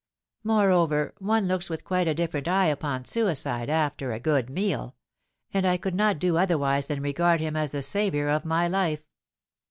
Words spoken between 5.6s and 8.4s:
I could not do otherwise than regard him as the saviour